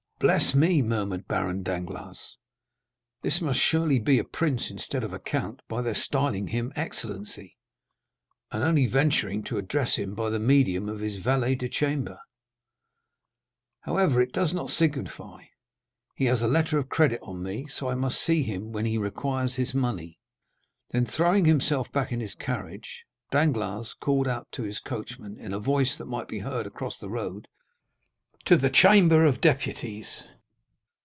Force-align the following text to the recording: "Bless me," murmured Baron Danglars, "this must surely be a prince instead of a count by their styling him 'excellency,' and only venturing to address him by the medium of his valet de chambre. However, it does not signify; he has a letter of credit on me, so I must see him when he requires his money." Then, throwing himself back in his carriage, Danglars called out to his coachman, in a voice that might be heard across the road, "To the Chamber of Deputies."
"Bless 0.21 0.53
me," 0.53 0.83
murmured 0.83 1.27
Baron 1.27 1.63
Danglars, 1.63 2.37
"this 3.23 3.41
must 3.41 3.57
surely 3.59 3.97
be 3.97 4.19
a 4.19 4.23
prince 4.23 4.69
instead 4.69 5.03
of 5.03 5.13
a 5.13 5.17
count 5.19 5.63
by 5.67 5.81
their 5.81 5.95
styling 5.95 6.49
him 6.49 6.71
'excellency,' 6.75 7.57
and 8.51 8.63
only 8.63 8.85
venturing 8.85 9.41
to 9.45 9.57
address 9.57 9.95
him 9.95 10.13
by 10.13 10.29
the 10.29 10.37
medium 10.37 10.87
of 10.87 10.99
his 10.99 11.17
valet 11.17 11.55
de 11.55 11.67
chambre. 11.67 12.19
However, 13.79 14.21
it 14.21 14.31
does 14.31 14.53
not 14.53 14.69
signify; 14.69 15.45
he 16.15 16.25
has 16.25 16.43
a 16.43 16.47
letter 16.47 16.77
of 16.77 16.87
credit 16.87 17.19
on 17.23 17.41
me, 17.41 17.65
so 17.65 17.87
I 17.89 17.95
must 17.95 18.21
see 18.21 18.43
him 18.43 18.71
when 18.71 18.85
he 18.85 18.99
requires 18.99 19.55
his 19.55 19.73
money." 19.73 20.19
Then, 20.91 21.07
throwing 21.07 21.45
himself 21.45 21.91
back 21.91 22.11
in 22.11 22.19
his 22.19 22.35
carriage, 22.35 23.05
Danglars 23.31 23.95
called 23.99 24.27
out 24.27 24.51
to 24.51 24.61
his 24.61 24.79
coachman, 24.79 25.39
in 25.39 25.51
a 25.51 25.59
voice 25.59 25.97
that 25.97 26.05
might 26.05 26.27
be 26.27 26.37
heard 26.37 26.67
across 26.67 26.99
the 26.99 27.09
road, 27.09 27.47
"To 28.45 28.57
the 28.57 28.71
Chamber 28.71 29.23
of 29.23 29.39
Deputies." 29.39 30.23